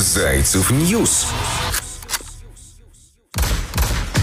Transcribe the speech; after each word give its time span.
Зайцев 0.00 0.70
News. 0.70 1.26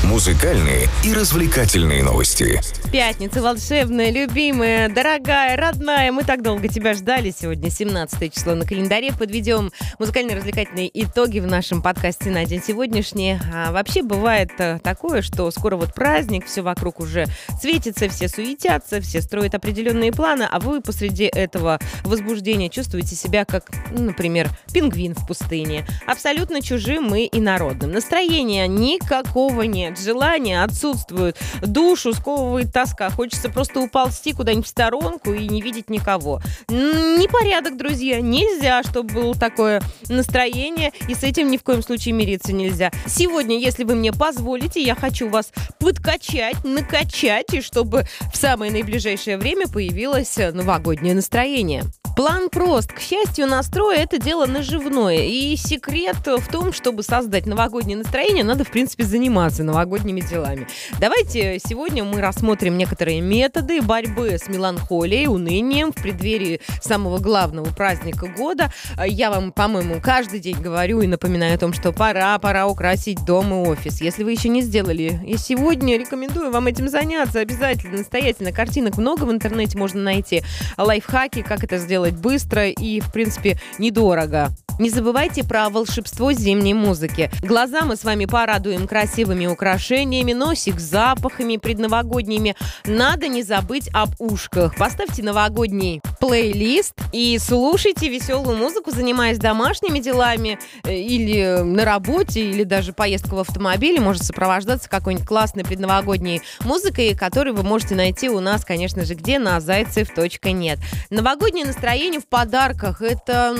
Музыкальные 0.05 0.87
и 1.03 1.13
развлекательные 1.13 2.03
новости. 2.03 2.61
Пятница 2.91 3.41
волшебная, 3.41 4.11
любимая, 4.11 4.87
дорогая, 4.87 5.57
родная. 5.57 6.11
Мы 6.11 6.23
так 6.23 6.43
долго 6.43 6.67
тебя 6.67 6.93
ждали. 6.93 7.33
Сегодня 7.35 7.71
17 7.71 8.33
число 8.33 8.53
на 8.53 8.65
календаре. 8.65 9.11
Подведем 9.13 9.71
музыкально-развлекательные 9.97 10.91
итоги 10.93 11.39
в 11.39 11.47
нашем 11.47 11.81
подкасте 11.81 12.29
на 12.29 12.45
день 12.45 12.61
сегодняшний. 12.65 13.39
А 13.51 13.71
вообще 13.71 14.03
бывает 14.03 14.51
э, 14.59 14.77
такое, 14.83 15.23
что 15.23 15.49
скоро 15.49 15.75
вот 15.75 15.95
праздник, 15.95 16.45
все 16.45 16.61
вокруг 16.61 16.99
уже 16.99 17.25
светится, 17.59 18.07
все 18.07 18.27
суетятся, 18.27 19.01
все 19.01 19.21
строят 19.21 19.55
определенные 19.55 20.11
планы, 20.11 20.47
а 20.49 20.59
вы 20.59 20.81
посреди 20.81 21.25
этого 21.25 21.79
возбуждения 22.03 22.69
чувствуете 22.69 23.15
себя 23.15 23.43
как, 23.43 23.71
например, 23.89 24.49
пингвин 24.71 25.15
в 25.15 25.25
пустыне. 25.25 25.83
Абсолютно 26.05 26.61
чужим 26.61 27.25
и 27.25 27.41
инородным. 27.41 27.91
Настроения 27.91 28.67
никакого 28.67 29.63
нет 29.63 29.95
желания 30.05 30.63
отсутствуют, 30.63 31.37
душу 31.61 32.13
сковывает 32.13 32.71
тоска, 32.71 33.09
хочется 33.09 33.49
просто 33.49 33.81
уползти 33.81 34.33
куда-нибудь 34.33 34.65
в 34.65 34.69
сторонку 34.69 35.33
и 35.33 35.47
не 35.49 35.61
видеть 35.61 35.89
никого. 35.89 36.41
Непорядок, 36.69 37.77
друзья, 37.77 38.21
нельзя, 38.21 38.83
чтобы 38.83 39.13
было 39.13 39.35
такое 39.35 39.81
настроение, 40.07 40.93
и 41.09 41.15
с 41.15 41.23
этим 41.23 41.49
ни 41.49 41.57
в 41.57 41.63
коем 41.63 41.81
случае 41.81 42.13
мириться 42.13 42.53
нельзя. 42.53 42.91
Сегодня, 43.07 43.57
если 43.57 43.83
вы 43.83 43.95
мне 43.95 44.13
позволите, 44.13 44.81
я 44.81 44.95
хочу 44.95 45.27
вас 45.27 45.51
подкачать, 45.79 46.63
накачать, 46.63 47.53
и 47.53 47.61
чтобы 47.61 48.05
в 48.31 48.37
самое 48.37 48.71
наиближайшее 48.71 49.37
время 49.37 49.67
появилось 49.67 50.37
новогоднее 50.37 51.15
настроение. 51.15 51.83
План 52.15 52.49
прост. 52.49 52.93
К 52.93 53.01
счастью, 53.01 53.45
настрой– 53.45 53.97
это 53.97 54.17
дело 54.17 54.45
наживное. 54.45 55.17
И 55.17 55.57
секрет 55.57 56.15
в 56.25 56.49
том, 56.49 56.71
чтобы 56.71 57.03
создать 57.03 57.45
новогоднее 57.45 57.97
настроение, 57.97 58.45
надо, 58.45 58.63
в 58.63 58.71
принципе, 58.71 59.03
заниматься 59.03 59.63
новогодними 59.63 60.21
делами. 60.21 60.65
Давайте 61.01 61.59
сегодня 61.59 62.05
мы 62.05 62.21
рассмотрим 62.21 62.77
некоторые 62.77 63.19
методы 63.19 63.81
борьбы 63.81 64.37
с 64.37 64.47
меланхолией, 64.47 65.27
унынием 65.27 65.91
в 65.91 65.95
преддверии 65.95 66.61
самого 66.81 67.17
главного 67.17 67.65
праздника 67.65 68.27
года. 68.27 68.71
Я 69.05 69.29
вам, 69.29 69.51
по-моему, 69.51 69.99
каждый 70.01 70.39
день 70.39 70.61
говорю 70.61 71.01
и 71.01 71.07
напоминаю 71.07 71.55
о 71.55 71.57
том, 71.57 71.73
что 71.73 71.91
пора, 71.91 72.39
пора 72.39 72.67
украсить 72.67 73.25
дом 73.25 73.53
и 73.53 73.67
офис. 73.67 73.99
Если 73.99 74.23
вы 74.23 74.31
еще 74.31 74.47
не 74.47 74.61
сделали, 74.61 75.19
и 75.25 75.35
сегодня 75.35 75.97
рекомендую 75.97 76.49
вам 76.49 76.67
этим 76.67 76.87
заняться 76.87 77.41
обязательно, 77.41 77.97
настоятельно. 77.97 78.53
Картинок 78.53 78.97
много 78.97 79.25
в 79.25 79.31
интернете 79.33 79.77
можно 79.77 80.01
найти. 80.01 80.43
Лайфхаки, 80.77 81.41
как 81.41 81.65
это 81.65 81.77
сделать 81.77 82.04
сделать 82.05 82.15
быстро 82.15 82.69
и, 82.69 82.99
в 82.99 83.11
принципе, 83.11 83.57
недорого. 83.79 84.51
Не 84.77 84.89
забывайте 84.89 85.43
про 85.43 85.69
волшебство 85.69 86.33
зимней 86.33 86.73
музыки. 86.73 87.31
Глаза 87.41 87.81
мы 87.85 87.95
с 87.95 88.03
вами 88.03 88.25
порадуем 88.25 88.87
красивыми 88.87 89.45
украшениями, 89.45 90.33
носик 90.33 90.79
запахами 90.79 91.55
предновогодними. 91.57 92.55
Надо 92.85 93.29
не 93.29 93.41
забыть 93.41 93.89
об 93.93 94.09
ушках. 94.19 94.75
Поставьте 94.75 95.23
новогодний 95.23 96.01
плейлист 96.19 96.93
и 97.11 97.37
слушайте 97.39 98.09
веселую 98.09 98.57
музыку, 98.57 98.91
занимаясь 98.91 99.37
домашними 99.37 99.99
делами 99.99 100.59
э, 100.83 100.93
или 100.93 101.61
на 101.61 101.85
работе, 101.85 102.41
или 102.41 102.63
даже 102.63 102.93
поездка 102.93 103.35
в 103.35 103.39
автомобиле 103.39 103.99
может 103.99 104.23
сопровождаться 104.23 104.89
какой-нибудь 104.89 105.27
классной 105.27 105.63
предновогодней 105.63 106.41
музыкой, 106.61 107.15
которую 107.15 107.55
вы 107.55 107.63
можете 107.63 107.95
найти 107.95 108.29
у 108.29 108.39
нас, 108.39 108.65
конечно 108.65 109.05
же, 109.05 109.13
где? 109.15 109.39
На 109.39 109.59
зайцев.нет. 109.59 110.79
Новогоднее 111.09 111.65
настроение 111.65 112.19
в 112.19 112.27
подарках– 112.27 113.01
это 113.01 113.55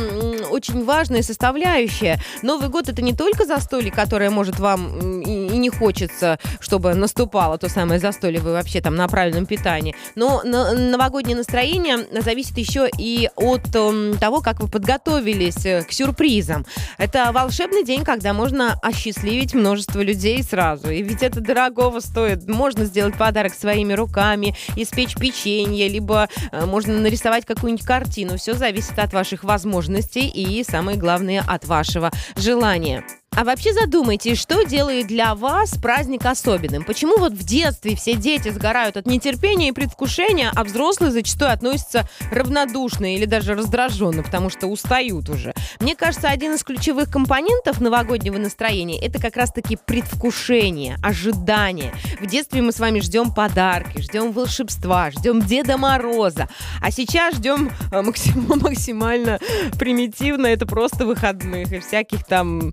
очень 0.50 0.84
важная 0.84 1.22
составляющая. 1.22 2.20
Новый 2.42 2.70
год 2.70 2.90
это 2.90 3.02
не 3.02 3.14
только 3.14 3.46
застолье, 3.46 3.92
которое 3.92 4.30
может 4.30 4.60
вам 4.60 5.22
и, 5.22 5.58
не 5.58 5.70
хочется, 5.70 6.40
чтобы 6.60 6.94
наступало 6.94 7.58
то 7.58 7.70
самое 7.70 8.00
застолье, 8.00 8.40
вы 8.40 8.54
вообще 8.54 8.82
там 8.82 8.96
на 8.96 9.08
правильном 9.08 9.46
питании. 9.46 9.96
Но 10.16 10.44
новогоднее 10.44 11.38
настроение 11.38 12.06
зависит 12.22 12.45
еще 12.52 12.90
и 12.98 13.30
от 13.36 13.68
um, 13.76 14.18
того, 14.18 14.42
как 14.42 14.62
вы 14.62 14.68
подготовились 14.68 15.66
э, 15.66 15.84
к 15.84 15.92
сюрпризам. 15.92 16.66
Это 16.98 17.32
волшебный 17.32 17.84
день, 17.84 18.04
когда 18.04 18.34
можно 18.34 18.80
осчастливить 18.82 19.54
множество 19.54 20.02
людей 20.02 20.42
сразу. 20.44 20.90
И 20.90 21.02
ведь 21.02 21.24
это 21.24 21.42
дорогого 21.42 22.00
стоит. 22.00 22.48
Можно 22.48 22.86
сделать 22.86 23.18
подарок 23.18 23.54
своими 23.54 23.94
руками, 23.94 24.56
испечь 24.76 25.16
печенье, 25.16 25.88
либо 25.88 26.30
э, 26.52 26.66
можно 26.66 27.00
нарисовать 27.00 27.46
какую-нибудь 27.46 27.86
картину. 27.86 28.38
Все 28.38 28.54
зависит 28.54 28.98
от 29.00 29.14
ваших 29.14 29.44
возможностей 29.44 30.28
и, 30.28 30.64
самое 30.64 30.98
главное, 30.98 31.44
от 31.48 31.66
вашего 31.66 32.12
желания. 32.36 33.04
А 33.38 33.44
вообще 33.44 33.74
задумайтесь, 33.74 34.40
что 34.40 34.64
делает 34.64 35.08
для 35.08 35.36
вас 35.36 35.72
праздник 35.72 36.26
особенным? 36.26 36.86
Почему 36.86 37.18
вот 37.18 37.34
в 37.34 37.44
детстве 37.44 37.94
все 37.98 38.16
дети 38.16 38.48
сгорают 38.48 38.96
от 38.96 39.08
нетерпения 39.08 39.70
и 39.70 39.72
предвкушения, 39.74 40.52
а 40.56 40.64
взрослые 40.64 41.12
зачастую 41.12 41.52
относятся 41.52 42.08
равнодушно 42.32 43.14
или 43.14 43.26
даже 43.26 43.54
раздраженно, 43.54 44.24
потому 44.24 44.50
что 44.50 44.68
устают 44.68 45.28
уже? 45.28 45.54
Мне 45.82 45.98
кажется, 45.98 46.30
один 46.30 46.54
из 46.54 46.64
ключевых 46.64 47.12
компонентов 47.12 47.82
новогоднего 47.82 48.38
настроения– 48.38 49.00
это 49.02 49.20
как 49.20 49.36
раз-таки 49.36 49.78
предвкушение, 49.86 50.98
ожидание. 51.04 51.94
В 52.22 52.26
детстве 52.28 52.62
мы 52.62 52.72
с 52.72 52.80
вами 52.80 53.02
ждем 53.02 53.34
подарки, 53.34 54.00
ждем 54.00 54.32
волшебства, 54.32 55.12
ждем 55.12 55.42
Деда 55.42 55.78
Мороза, 55.78 56.48
а 56.82 56.90
сейчас 56.90 57.36
ждем 57.36 57.70
э, 57.92 58.02
максимально 58.02 59.40
примитивно, 59.78 60.48
это 60.48 60.66
просто 60.66 61.06
выходных 61.06 61.74
и 61.74 61.80
всяких 61.80 62.24
там 62.24 62.72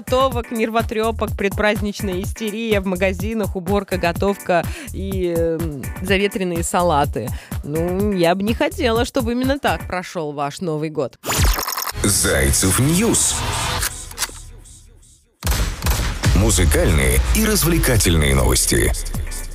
готовок, 0.00 0.50
нервотрепок, 0.50 1.36
предпраздничная 1.36 2.22
истерия 2.22 2.80
в 2.80 2.86
магазинах, 2.86 3.54
уборка, 3.54 3.98
готовка 3.98 4.64
и 4.94 5.34
э, 5.36 5.58
заветренные 6.00 6.62
салаты. 6.62 7.28
Ну, 7.64 8.12
я 8.12 8.34
бы 8.34 8.42
не 8.42 8.54
хотела, 8.54 9.04
чтобы 9.04 9.32
именно 9.32 9.58
так 9.58 9.86
прошел 9.86 10.32
ваш 10.32 10.60
Новый 10.60 10.88
год. 10.88 11.18
Зайцев 12.02 12.78
News. 12.78 13.36
Музыкальные 16.36 17.18
и 17.36 17.44
развлекательные 17.44 18.34
новости. 18.34 18.92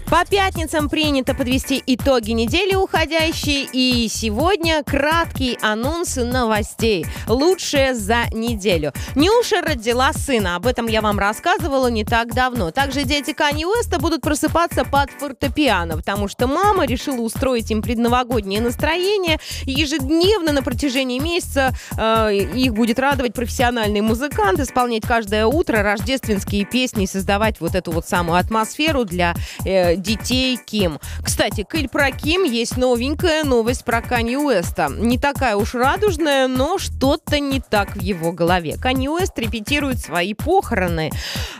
По 0.10 0.24
пятницам 0.24 0.88
принято 0.88 1.34
подвести 1.34 1.82
итоги 1.88 2.32
недели 2.32 2.76
уходящей, 2.76 3.68
и 3.74 4.08
сегодня 4.08 4.84
краткий 4.84 5.58
анонс 5.64 6.18
новостей. 6.18 7.08
Лучшее 7.28 7.96
за 7.96 8.26
неделю. 8.32 8.94
Нюша 9.16 9.62
родила 9.62 10.14
сына, 10.14 10.58
об 10.58 10.68
этом 10.68 10.86
я 10.86 11.02
вам 11.02 11.18
рассказывала 11.18 11.88
не 11.88 12.06
так 12.06 12.36
давно. 12.36 12.70
Также 12.70 13.04
дети 13.04 13.34
Кани 13.34 13.66
Уэста 13.66 14.00
будут 14.00 14.22
просыпаться 14.22 14.86
под 14.86 15.10
фортепиано, 15.10 15.98
потому 15.98 16.28
что 16.28 16.46
мама 16.46 16.86
решила 16.86 17.22
устроить 17.22 17.72
им 17.72 17.82
предновогоднее 17.82 18.62
настроение. 18.62 19.40
Ежедневно 19.64 20.52
на 20.52 20.62
протяжении 20.62 21.18
месяца 21.18 21.76
э, 21.98 22.36
их 22.36 22.74
будет 22.76 23.00
радовать 23.00 23.34
профессиональный 23.34 24.02
музыкант, 24.02 24.60
исполнять 24.60 25.04
каждое 25.04 25.48
утро 25.48 25.82
рождественские 25.82 26.66
песни 26.66 27.06
и 27.06 27.08
создавать 27.08 27.60
вот 27.60 27.74
эту 27.74 27.92
вот 27.92 28.08
самую 28.08 28.38
атмосферу 28.38 29.04
для 29.04 29.34
э, 29.66 29.95
детей 29.96 30.58
Ким. 30.58 31.00
Кстати, 31.24 31.66
Кэль 31.68 31.88
про 31.88 32.12
Ким 32.12 32.44
есть 32.44 32.78
новенькая 32.78 33.44
новость 33.44 33.86
про 33.86 34.02
Канье 34.02 34.40
Уэста. 34.40 34.90
Не 34.90 35.18
такая 35.18 35.56
уж 35.56 35.74
радужная, 35.76 36.48
но 36.48 36.78
что-то 36.78 37.40
не 37.40 37.60
так 37.60 37.96
в 37.96 38.02
его 38.02 38.32
голове. 38.32 38.78
Канье 38.78 39.10
Уэст 39.10 39.38
репетирует 39.38 40.00
свои 40.00 40.34
похороны. 40.34 41.12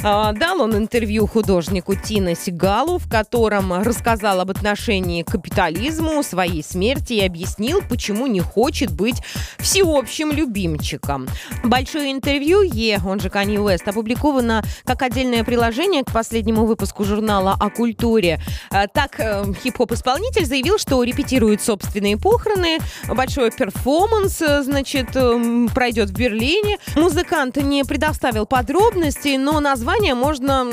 А, 0.04 0.34
дал 0.34 0.62
он 0.62 0.76
интервью 0.76 1.28
художнику 1.28 1.96
Тина 1.96 2.36
Сигалу, 2.36 2.98
в 2.98 3.10
котором 3.10 3.74
рассказал 3.74 4.40
об 4.40 4.52
отношении 4.52 5.24
к 5.24 5.32
капитализму, 5.32 6.24
своей 6.24 6.64
смерти 6.64 7.14
и 7.14 7.26
объяснил, 7.26 7.82
почему 7.88 8.28
не 8.28 8.40
хочет 8.40 8.92
быть 8.92 9.22
всеобщим 9.60 10.32
любимчиком. 10.32 11.28
Большое 11.64 12.12
интервью 12.12 12.62
Е, 12.62 13.00
он 13.06 13.20
же 13.20 13.30
Канье 13.30 13.62
Уэст, 13.62 13.88
опубликовано 13.88 14.64
как 14.84 15.02
отдельное 15.02 15.44
приложение 15.44 16.04
к 16.04 16.12
последнему 16.12 16.66
выпуску 16.66 17.04
журнала 17.04 17.56
о 17.60 17.70
культуре 17.70 18.25
культуре. 18.26 18.40
А, 18.72 18.88
так, 18.88 19.20
э, 19.20 19.44
хип-хоп-исполнитель 19.64 20.46
заявил, 20.46 20.78
что 20.78 21.04
репетирует 21.04 21.62
собственные 21.62 22.18
похороны. 22.18 22.80
Большой 23.08 23.52
перформанс, 23.52 24.42
э, 24.42 24.64
значит, 24.64 25.16
эм, 25.16 25.70
пройдет 25.70 26.10
в 26.10 26.14
Берлине. 26.14 26.78
Музыкант 26.96 27.58
не 27.58 27.84
предоставил 27.84 28.46
подробностей, 28.46 29.38
но 29.38 29.60
название 29.60 30.16
можно 30.16 30.66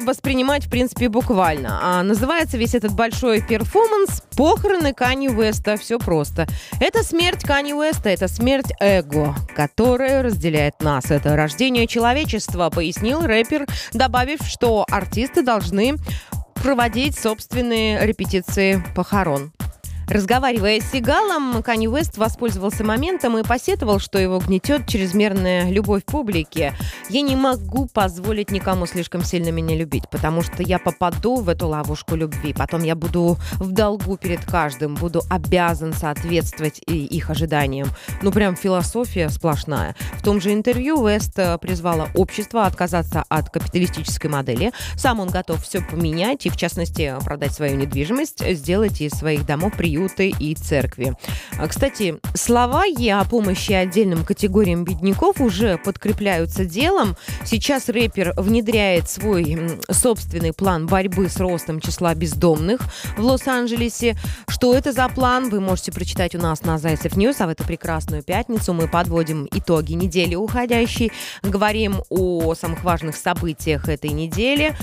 воспринимать, 0.00 0.66
в 0.66 0.70
принципе, 0.70 1.08
буквально. 1.08 1.78
А 1.82 2.02
называется 2.02 2.56
весь 2.56 2.74
этот 2.74 2.92
большой 2.92 3.40
перформанс 3.40 4.22
«Похороны 4.36 4.92
Кани 4.92 5.28
Уэста». 5.28 5.76
Все 5.76 5.98
просто. 5.98 6.46
Это 6.80 7.02
смерть 7.02 7.42
Кани 7.42 7.74
Уэста, 7.74 8.08
это 8.08 8.28
смерть 8.28 8.72
эго, 8.80 9.34
которая 9.54 10.22
разделяет 10.22 10.80
нас. 10.80 11.10
Это 11.10 11.36
рождение 11.36 11.86
человечества, 11.86 12.70
пояснил 12.70 13.22
рэпер, 13.22 13.66
добавив, 13.92 14.40
что 14.42 14.84
артисты 14.90 15.42
должны 15.42 15.96
проводить 16.62 17.18
собственные 17.18 18.06
репетиции 18.06 18.82
похорон. 18.94 19.52
Разговаривая 20.08 20.80
с 20.80 20.92
Сигалом, 20.92 21.62
Канни 21.64 21.88
Уэст 21.88 22.16
воспользовался 22.16 22.84
моментом 22.84 23.36
и 23.38 23.42
посетовал, 23.42 23.98
что 23.98 24.20
его 24.20 24.38
гнетет 24.38 24.86
чрезмерная 24.86 25.68
любовь 25.70 26.04
публики. 26.04 26.72
«Я 27.10 27.22
не 27.22 27.34
могу 27.34 27.86
позволить 27.86 28.52
никому 28.52 28.86
слишком 28.86 29.24
сильно 29.24 29.48
меня 29.50 29.76
любить, 29.76 30.08
потому 30.08 30.42
что 30.42 30.62
я 30.62 30.78
попаду 30.78 31.36
в 31.36 31.48
эту 31.48 31.66
ловушку 31.66 32.14
любви. 32.14 32.54
Потом 32.54 32.84
я 32.84 32.94
буду 32.94 33.36
в 33.54 33.72
долгу 33.72 34.16
перед 34.16 34.44
каждым, 34.44 34.94
буду 34.94 35.22
обязан 35.28 35.92
соответствовать 35.92 36.80
их 36.86 37.28
ожиданиям». 37.28 37.88
Ну, 38.22 38.30
прям 38.30 38.54
философия 38.54 39.28
сплошная. 39.28 39.96
В 40.14 40.22
том 40.22 40.40
же 40.40 40.52
интервью 40.52 41.00
Уэст 41.00 41.36
э, 41.38 41.58
призвала 41.58 42.08
общество 42.14 42.66
отказаться 42.66 43.24
от 43.28 43.50
капиталистической 43.50 44.28
модели. 44.28 44.72
Сам 44.94 45.18
он 45.18 45.28
готов 45.28 45.64
все 45.64 45.80
поменять 45.82 46.46
и, 46.46 46.48
в 46.48 46.56
частности, 46.56 47.14
продать 47.24 47.52
свою 47.52 47.76
недвижимость, 47.76 48.48
сделать 48.54 49.00
из 49.00 49.10
своих 49.10 49.44
домов 49.44 49.72
приют 49.76 49.95
приюты 49.96 50.32
и 50.38 50.54
церкви. 50.54 51.14
А, 51.58 51.68
кстати, 51.68 52.16
слова 52.34 52.84
Йе 52.84 53.20
о 53.20 53.24
помощи 53.24 53.72
отдельным 53.72 54.24
категориям 54.24 54.84
бедняков 54.84 55.40
уже 55.40 55.78
подкрепляются 55.78 56.64
делом. 56.66 57.16
Сейчас 57.44 57.88
рэпер 57.88 58.34
внедряет 58.36 59.08
свой 59.08 59.58
собственный 59.90 60.52
план 60.52 60.86
борьбы 60.86 61.28
с 61.28 61.38
ростом 61.38 61.80
числа 61.80 62.14
бездомных 62.14 62.80
в 63.16 63.20
Лос-Анджелесе. 63.20 64.16
Что 64.48 64.74
это 64.74 64.92
за 64.92 65.08
план, 65.08 65.48
вы 65.48 65.60
можете 65.60 65.92
прочитать 65.92 66.34
у 66.34 66.38
нас 66.38 66.62
на 66.62 66.78
Зайцев 66.78 67.16
News, 67.16 67.40
а 67.40 67.46
в 67.46 67.50
эту 67.50 67.64
прекрасную 67.64 68.22
пятницу 68.22 68.74
мы 68.74 68.88
подводим 68.88 69.48
итоги 69.50 69.94
недели 69.94 70.34
уходящей, 70.34 71.10
говорим 71.42 72.02
о 72.10 72.54
самых 72.54 72.84
важных 72.84 73.16
событиях 73.16 73.88
этой 73.88 74.10
недели. 74.10 74.76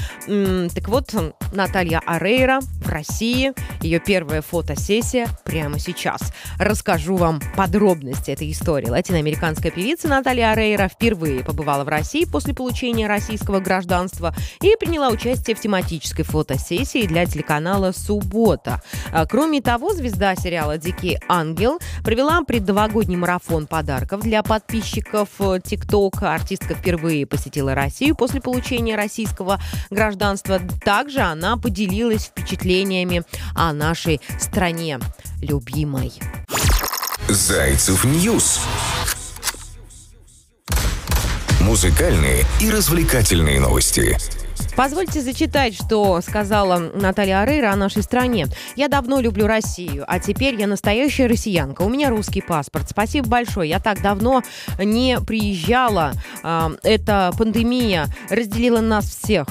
Так 0.73 0.87
вот, 0.87 1.13
Наталья 1.53 2.01
Орейро 2.05 2.61
в 2.61 2.89
России, 2.89 3.53
ее 3.81 3.99
первая 3.99 4.41
фотосессия 4.41 5.02
сессия 5.03 5.27
прямо 5.43 5.79
сейчас. 5.79 6.21
Расскажу 6.57 7.15
вам 7.17 7.41
подробности 7.55 8.31
этой 8.31 8.51
истории. 8.51 8.87
Латиноамериканская 8.87 9.71
певица 9.71 10.07
Наталья 10.07 10.51
Арейра 10.51 10.87
впервые 10.87 11.43
побывала 11.43 11.83
в 11.83 11.87
России 11.89 12.25
после 12.25 12.53
получения 12.53 13.07
российского 13.07 13.59
гражданства 13.59 14.33
и 14.61 14.75
приняла 14.79 15.09
участие 15.09 15.55
в 15.55 15.59
тематической 15.61 16.25
фотосессии 16.25 17.05
для 17.05 17.25
телеканала 17.25 17.91
«Суббота». 17.91 18.81
А, 19.11 19.25
кроме 19.25 19.61
того, 19.61 19.93
звезда 19.93 20.35
сериала 20.35 20.77
«Дикий 20.77 21.17
ангел» 21.27 21.79
провела 22.03 22.41
предновогодний 22.43 23.17
марафон 23.17 23.67
подарков 23.67 24.21
для 24.21 24.41
подписчиков 24.43 25.29
ТикТок. 25.63 26.23
Артистка 26.23 26.75
впервые 26.75 27.25
посетила 27.25 27.75
Россию 27.75 28.15
после 28.15 28.41
получения 28.41 28.95
российского 28.95 29.59
гражданства. 29.89 30.59
Также 30.83 31.19
она 31.19 31.57
поделилась 31.57 32.25
впечатлениями 32.25 33.23
о 33.55 33.73
нашей 33.73 34.21
стране 34.39 34.92
любимой. 35.41 36.11
Зайцев 37.27 38.03
News. 38.03 38.59
Музыкальные 41.61 42.43
и 42.59 42.69
развлекательные 42.69 43.59
новости. 43.59 44.17
Позвольте 44.75 45.21
зачитать, 45.21 45.75
что 45.75 46.19
сказала 46.21 46.79
Наталья 46.79 47.41
Орейро 47.41 47.71
о 47.71 47.75
нашей 47.75 48.01
стране. 48.01 48.47
«Я 48.75 48.87
давно 48.87 49.19
люблю 49.19 49.45
Россию, 49.45 50.03
а 50.07 50.19
теперь 50.19 50.59
я 50.59 50.65
настоящая 50.65 51.27
россиянка. 51.27 51.83
У 51.83 51.89
меня 51.89 52.09
русский 52.09 52.41
паспорт. 52.41 52.89
Спасибо 52.89 53.27
большое. 53.27 53.69
Я 53.69 53.79
так 53.79 54.01
давно 54.01 54.41
не 54.79 55.19
приезжала. 55.21 56.13
Эта 56.81 57.31
пандемия 57.37 58.07
разделила 58.29 58.81
нас 58.81 59.05
всех. 59.05 59.47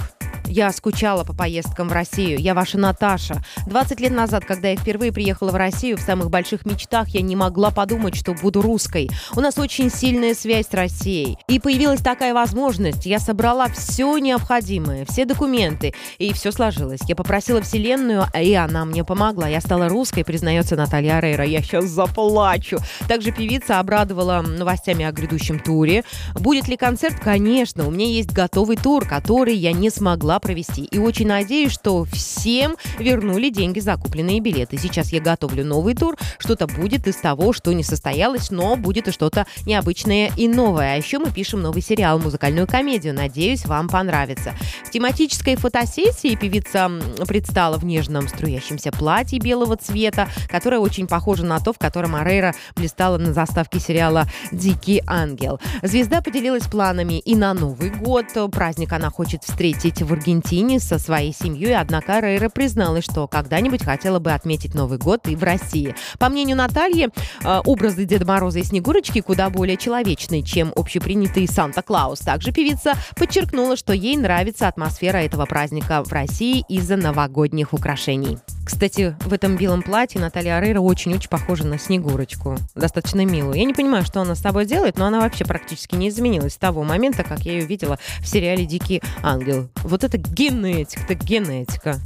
Я 0.54 0.70
скучала 0.70 1.24
по 1.24 1.32
поездкам 1.32 1.88
в 1.88 1.92
Россию. 1.92 2.38
Я 2.38 2.52
ваша 2.52 2.76
Наташа. 2.76 3.42
20 3.68 4.00
лет 4.00 4.12
назад, 4.12 4.44
когда 4.44 4.68
я 4.68 4.76
впервые 4.76 5.10
приехала 5.10 5.50
в 5.50 5.54
Россию, 5.54 5.96
в 5.96 6.02
самых 6.02 6.28
больших 6.28 6.66
мечтах 6.66 7.08
я 7.08 7.22
не 7.22 7.34
могла 7.34 7.70
подумать, 7.70 8.14
что 8.14 8.34
буду 8.34 8.60
русской. 8.60 9.08
У 9.34 9.40
нас 9.40 9.56
очень 9.56 9.90
сильная 9.90 10.34
связь 10.34 10.66
с 10.68 10.74
Россией. 10.74 11.38
И 11.48 11.58
появилась 11.58 12.02
такая 12.02 12.34
возможность. 12.34 13.06
Я 13.06 13.18
собрала 13.18 13.68
все 13.68 14.18
необходимое, 14.18 15.06
все 15.06 15.24
документы, 15.24 15.94
и 16.18 16.34
все 16.34 16.52
сложилось. 16.52 17.00
Я 17.08 17.16
попросила 17.16 17.62
Вселенную, 17.62 18.26
и 18.38 18.52
она 18.52 18.84
мне 18.84 19.04
помогла. 19.04 19.48
Я 19.48 19.62
стала 19.62 19.88
русской, 19.88 20.22
признается 20.22 20.76
Наталья 20.76 21.18
Рейра. 21.20 21.46
Я 21.46 21.62
сейчас 21.62 21.86
заплачу. 21.86 22.76
Также 23.08 23.32
певица 23.32 23.80
обрадовала 23.80 24.42
новостями 24.42 25.06
о 25.06 25.12
грядущем 25.12 25.58
туре. 25.60 26.04
Будет 26.34 26.68
ли 26.68 26.76
концерт? 26.76 27.18
Конечно. 27.20 27.88
У 27.88 27.90
меня 27.90 28.04
есть 28.04 28.32
готовый 28.32 28.76
тур, 28.76 29.08
который 29.08 29.56
я 29.56 29.72
не 29.72 29.88
смогла 29.88 30.40
провести. 30.42 30.84
И 30.84 30.98
очень 30.98 31.28
надеюсь, 31.28 31.72
что 31.72 32.04
всем 32.04 32.76
вернули 32.98 33.48
деньги 33.48 33.80
за 33.80 33.96
купленные 33.96 34.40
билеты. 34.40 34.76
Сейчас 34.76 35.12
я 35.12 35.20
готовлю 35.20 35.64
новый 35.64 35.94
тур. 35.94 36.16
Что-то 36.38 36.66
будет 36.66 37.06
из 37.06 37.16
того, 37.16 37.54
что 37.54 37.72
не 37.72 37.84
состоялось, 37.84 38.50
но 38.50 38.76
будет 38.76 39.08
и 39.08 39.12
что-то 39.12 39.46
необычное 39.64 40.30
и 40.36 40.48
новое. 40.48 40.94
А 40.94 40.96
еще 40.96 41.18
мы 41.18 41.30
пишем 41.30 41.62
новый 41.62 41.80
сериал, 41.80 42.18
музыкальную 42.18 42.66
комедию. 42.66 43.14
Надеюсь, 43.14 43.64
вам 43.64 43.88
понравится. 43.88 44.54
В 44.84 44.90
тематической 44.90 45.56
фотосессии 45.56 46.34
певица 46.34 46.90
предстала 47.26 47.78
в 47.78 47.84
нежном 47.84 48.28
струящемся 48.28 48.90
платье 48.90 49.38
белого 49.38 49.76
цвета, 49.76 50.28
которое 50.48 50.78
очень 50.78 51.06
похоже 51.06 51.44
на 51.44 51.60
то, 51.60 51.72
в 51.72 51.78
котором 51.78 52.16
Арейра 52.16 52.54
блистала 52.74 53.16
на 53.16 53.32
заставке 53.32 53.78
сериала 53.78 54.26
«Дикий 54.50 55.02
ангел». 55.06 55.60
Звезда 55.82 56.20
поделилась 56.20 56.66
планами 56.66 57.20
и 57.20 57.36
на 57.36 57.54
Новый 57.54 57.90
год. 57.90 58.26
Праздник 58.50 58.92
она 58.92 59.08
хочет 59.10 59.44
встретить 59.44 60.02
в 60.02 60.12
Аргентине 60.22 60.78
со 60.78 61.00
своей 61.00 61.34
семьей, 61.34 61.76
однако 61.76 62.20
Рейра 62.20 62.48
призналась, 62.48 63.04
что 63.04 63.26
когда-нибудь 63.26 63.82
хотела 63.82 64.20
бы 64.20 64.30
отметить 64.30 64.72
Новый 64.72 64.98
год 64.98 65.26
и 65.26 65.34
в 65.34 65.42
России. 65.42 65.96
По 66.20 66.28
мнению 66.28 66.56
Натальи, 66.56 67.08
э, 67.42 67.60
образы 67.64 68.04
Деда 68.04 68.24
Мороза 68.24 68.60
и 68.60 68.62
Снегурочки 68.62 69.20
куда 69.20 69.50
более 69.50 69.76
человечны, 69.76 70.42
чем 70.42 70.72
общепринятый 70.76 71.48
Санта-Клаус. 71.48 72.20
Также 72.20 72.52
певица 72.52 72.94
подчеркнула, 73.16 73.76
что 73.76 73.92
ей 73.92 74.16
нравится 74.16 74.68
атмосфера 74.68 75.18
этого 75.18 75.44
праздника 75.44 76.04
в 76.04 76.12
России 76.12 76.64
из-за 76.68 76.96
новогодних 76.96 77.72
украшений. 77.72 78.38
Кстати, 78.64 79.16
в 79.24 79.32
этом 79.32 79.56
белом 79.56 79.82
платье 79.82 80.20
Наталья 80.20 80.58
Арейра 80.58 80.80
очень-очень 80.80 81.28
похожа 81.28 81.66
на 81.66 81.80
Снегурочку. 81.80 82.56
Достаточно 82.76 83.24
милую. 83.24 83.54
Я 83.54 83.64
не 83.64 83.74
понимаю, 83.74 84.04
что 84.04 84.20
она 84.20 84.36
с 84.36 84.40
тобой 84.40 84.66
делает, 84.66 84.98
но 84.98 85.06
она 85.06 85.20
вообще 85.20 85.44
практически 85.44 85.96
не 85.96 86.08
изменилась 86.10 86.54
с 86.54 86.58
того 86.58 86.84
момента, 86.84 87.24
как 87.24 87.40
я 87.40 87.54
ее 87.54 87.66
видела 87.66 87.98
в 88.20 88.26
сериале 88.26 88.64
«Дикий 88.64 89.02
ангел». 89.22 89.68
Вот 89.82 90.04
это 90.12 90.30
генетика, 90.30 91.02
это 91.04 91.14
генетика. 91.14 91.98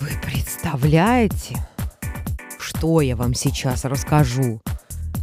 Вы 0.00 0.10
представляете, 0.22 1.56
что 2.60 3.00
я 3.00 3.16
вам 3.16 3.34
сейчас 3.34 3.84
расскажу? 3.84 4.60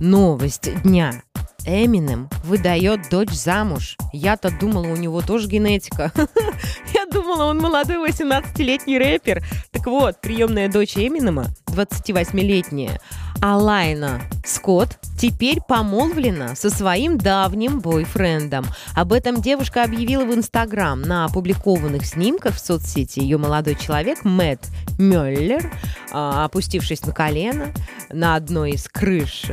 Новость 0.02 0.70
дня. 0.84 1.24
Эминем 1.66 2.28
выдает 2.44 3.08
дочь 3.10 3.32
замуж. 3.32 3.96
Я-то 4.12 4.52
думала, 4.52 4.88
у 4.88 4.96
него 4.98 5.22
тоже 5.22 5.48
генетика. 5.48 6.12
Я 6.94 7.06
думала, 7.06 7.46
он 7.46 7.60
молодой 7.60 8.10
18-летний 8.10 8.98
рэпер. 8.98 9.44
Так 9.72 9.86
вот, 9.86 10.20
приемная 10.20 10.70
дочь 10.70 10.98
Эминема, 10.98 11.46
28-летняя, 11.72 13.00
Алайна 13.42 14.22
Скотт 14.46 15.00
теперь 15.18 15.60
помолвлена 15.62 16.56
со 16.56 16.70
своим 16.70 17.18
давним 17.18 17.80
бойфрендом. 17.80 18.66
Об 18.96 19.14
этом 19.14 19.42
девушка 19.42 19.84
объявила 19.84 20.26
в 20.26 20.34
Инстаграм. 20.34 21.02
На 21.02 21.26
опубликованных 21.26 22.06
снимках 22.06 22.56
в 22.56 22.60
соцсети 22.60 23.20
ее 23.20 23.38
молодой 23.38 23.76
человек 23.76 24.24
Мэтт 24.24 24.70
Мюллер, 24.98 25.72
а, 26.12 26.46
опустившись 26.46 27.06
на 27.06 27.14
колено 27.14 27.72
на 28.12 28.36
одной 28.36 28.72
из 28.72 28.88
крыш 28.88 29.46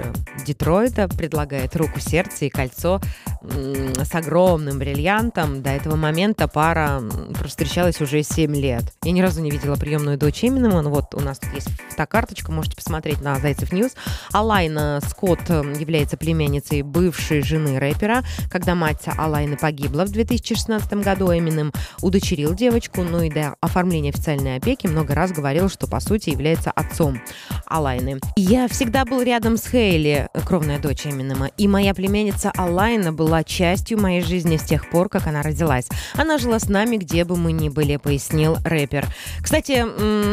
Детройта, 0.44 1.08
предлагает 1.08 1.76
руку, 1.76 2.00
сердце 2.00 2.46
и 2.46 2.50
кольцо 2.50 3.00
с 3.42 4.14
огромным 4.14 4.78
бриллиантом. 4.78 5.62
До 5.62 5.70
этого 5.70 5.96
момента 5.96 6.48
пара 6.48 7.02
встречалась 7.44 8.00
уже 8.00 8.22
7 8.22 8.54
лет. 8.56 8.84
Я 9.02 9.12
ни 9.12 9.20
разу 9.20 9.40
не 9.40 9.50
видела 9.50 9.76
приемную 9.76 10.18
дочь 10.18 10.44
Эминема. 10.44 10.82
Ну 10.82 10.90
вот 10.90 11.14
у 11.14 11.20
нас 11.20 11.38
тут 11.38 11.52
есть 11.54 11.68
фотокарточка, 11.90 12.52
можете 12.52 12.76
посмотреть 12.76 13.20
на 13.20 13.36
Зайцев 13.38 13.72
News. 13.72 13.92
Алайна 14.32 15.00
Скотт 15.08 15.48
является 15.48 16.16
племянницей 16.16 16.82
бывшей 16.82 17.42
жены 17.42 17.78
рэпера. 17.78 18.22
Когда 18.50 18.74
мать 18.74 19.04
Алайны 19.06 19.56
погибла 19.56 20.04
в 20.04 20.10
2016 20.10 20.92
году, 20.94 21.32
Эминем 21.32 21.72
удочерил 22.02 22.54
девочку, 22.54 23.02
ну 23.02 23.22
и 23.22 23.30
до 23.30 23.54
оформления 23.60 24.10
официальной 24.10 24.56
опеки 24.56 24.86
много 24.86 25.14
раз 25.14 25.32
говорил, 25.32 25.68
что 25.68 25.86
по 25.86 26.00
сути 26.00 26.30
является 26.30 26.70
отцом 26.70 27.20
Алайны. 27.66 28.20
Я 28.36 28.68
всегда 28.68 29.04
был 29.04 29.22
рядом 29.22 29.56
с 29.56 29.68
Хейли, 29.68 30.28
кровная 30.46 30.78
дочь 30.78 31.06
Эминема, 31.06 31.46
и 31.56 31.68
моя 31.68 31.94
племянница 31.94 32.52
Алайна 32.56 33.12
была 33.12 33.37
частью 33.44 34.00
моей 34.00 34.22
жизни 34.22 34.56
с 34.56 34.62
тех 34.62 34.90
пор, 34.90 35.08
как 35.08 35.26
она 35.26 35.42
родилась. 35.42 35.86
Она 36.14 36.38
жила 36.38 36.58
с 36.58 36.68
нами, 36.68 36.96
где 36.96 37.24
бы 37.24 37.36
мы 37.36 37.52
ни 37.52 37.68
были, 37.68 37.96
пояснил 37.96 38.56
рэпер. 38.64 39.06
Кстати, 39.42 39.84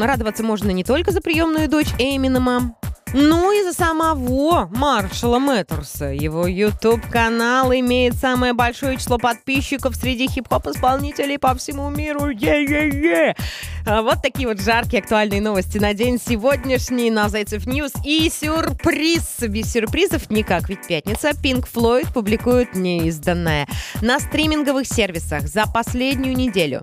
радоваться 0.03 0.43
можно 0.43 0.71
не 0.71 0.83
только 0.83 1.11
за 1.11 1.21
приемную 1.21 1.69
дочь 1.69 1.93
Эминема, 1.97 2.75
Ну 3.13 3.51
и 3.51 3.63
за 3.63 3.73
самого 3.73 4.67
Маршала 4.73 5.39
Мэттерса. 5.39 6.07
Его 6.07 6.47
YouTube-канал 6.47 7.71
имеет 7.73 8.15
самое 8.15 8.53
большое 8.53 8.97
число 8.97 9.17
подписчиков 9.17 9.95
среди 9.95 10.27
хип-хоп-исполнителей 10.27 11.39
по 11.39 11.55
всему 11.55 11.89
миру. 11.89 12.29
Е-е-е! 12.29 13.35
А 13.87 14.01
вот 14.01 14.21
такие 14.23 14.47
вот 14.47 14.59
жаркие 14.59 15.01
актуальные 15.01 15.41
новости 15.41 15.77
на 15.77 15.93
день 15.93 16.19
сегодняшний 16.19 17.11
на 17.11 17.29
Зайцев 17.29 17.67
News. 17.67 17.91
И 18.03 18.29
сюрприз! 18.29 19.39
Без 19.47 19.71
сюрпризов 19.71 20.29
никак, 20.29 20.67
ведь 20.67 20.87
пятница. 20.87 21.29
Pink 21.29 21.67
Floyd 21.71 22.11
публикует 22.11 22.75
неизданное. 22.75 23.67
На 24.01 24.19
стриминговых 24.19 24.87
сервисах 24.87 25.43
за 25.43 25.65
последнюю 25.67 26.35
неделю 26.35 26.81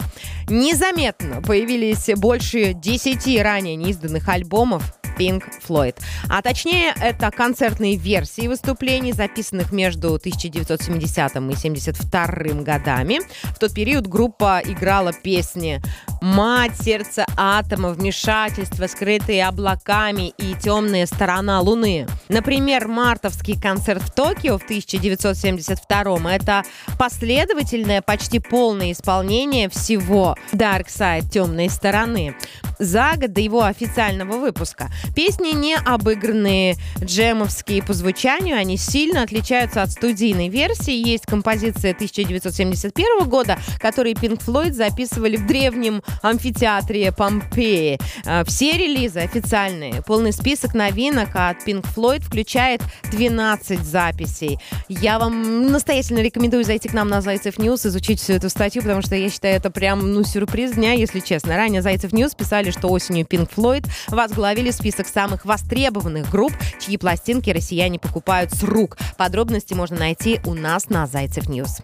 незаметно 0.49 1.43
появились 1.43 2.09
больше 2.17 2.73
10 2.73 3.43
ранее 3.43 3.77
неизданных 3.77 4.29
альбомов 4.29 4.83
Pink 5.19 5.45
Floyd. 5.67 5.97
А 6.29 6.43
точнее, 6.43 6.95
это 7.01 7.31
концертные 7.31 7.97
версии 7.97 8.49
выступлений, 8.49 9.13
записанных 9.13 9.73
между 9.73 10.15
1970 10.15 11.37
и 11.37 11.57
72 11.57 12.27
годами. 12.63 13.21
В 13.55 13.59
тот 13.59 13.75
период 13.75 14.07
группа 14.07 14.61
играла 14.65 15.13
песни 15.13 15.81
«Мать, 16.21 16.73
сердце 16.81 17.27
атома», 17.37 17.91
«Вмешательство», 17.91 18.87
«Скрытые 18.87 19.47
облаками» 19.47 20.33
и 20.39 20.55
«Темная 20.55 21.07
сторона 21.07 21.61
Луны». 21.61 22.07
Например, 22.29 22.87
мартовский 22.89 23.61
концерт 23.61 24.03
в 24.03 24.13
Токио 24.13 24.59
в 24.59 24.65
1972 24.65 26.33
это 26.33 26.63
последовательное, 26.99 28.03
почти 28.03 28.39
полное 28.39 28.93
исполнение 28.93 29.69
всего 29.69 30.37
Dark 30.53 30.87
Side 30.87 31.29
«Темной 31.29 31.69
стороны» 31.69 32.37
за 32.83 33.15
год 33.17 33.33
до 33.33 33.41
его 33.41 33.65
официального 33.65 34.39
выпуска. 34.39 34.91
Песни 35.15 35.53
не 35.55 35.77
обыгранные, 35.77 36.77
джемовские 37.03 37.83
по 37.83 37.95
звучанию, 37.95 38.57
они 38.57 38.77
сильно 38.77 39.23
отличаются 39.23 39.83
от 39.83 39.91
студийной 39.91 40.49
версии. 40.49 40.93
Есть 40.93 41.27
композиция 41.27 41.93
1971 41.93 43.29
года, 43.29 43.59
которые 43.79 44.15
Pink 44.15 44.43
Floyd 44.45 44.73
записывали 44.73 45.37
в 45.37 45.47
древнем 45.47 46.03
амфитеатре 46.23 47.13
Помпеи. 47.13 47.99
А, 48.27 48.45
все 48.45 48.73
релизы 48.73 49.21
официальные. 49.21 50.03
Полный 50.07 50.33
список 50.33 50.75
новинок 50.75 51.31
от 51.35 51.67
Pink 51.67 51.87
Floyd 51.95 52.23
включает 52.23 52.83
12 53.11 53.81
записей. 53.81 54.59
Я 54.89 55.19
вам 55.19 55.71
настоятельно 55.71 56.21
рекомендую 56.21 56.65
зайти 56.65 56.89
к 56.89 56.93
нам 56.93 57.09
на 57.09 57.21
Зайцев 57.21 57.59
News, 57.59 57.87
изучить 57.87 58.21
всю 58.21 58.35
эту 58.35 58.51
статью, 58.51 58.83
потому 58.83 59.03
что 59.03 59.15
я 59.15 59.31
считаю, 59.31 59.57
это 59.57 59.71
прям, 59.71 60.13
ну, 60.13 60.25
сюрприз 60.25 60.73
дня, 60.73 60.93
если 60.93 61.21
честно. 61.21 61.57
Ранее 61.57 61.83
Зайцев 61.83 62.13
News 62.13 62.35
писали, 62.35 62.71
что 62.73 62.89
осенью 62.89 63.25
Pink 63.25 63.51
Floyd 63.55 63.87
возглавили 64.09 64.71
список 64.71 65.07
самых 65.07 65.45
востребованных 65.45 66.31
групп, 66.31 66.53
чьи 66.81 66.97
пластинки 66.97 67.51
россияне 67.51 67.99
покупают 67.99 68.53
с 68.53 68.63
рук. 68.63 68.97
Подробности 69.17 69.75
можно 69.75 69.99
найти 69.99 70.41
у 70.45 70.55
нас 70.55 70.89
на 70.89 71.07
Зайцев 71.07 71.49
News. 71.49 71.79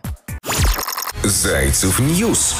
Зайцев 1.22 1.98
News 2.00 2.54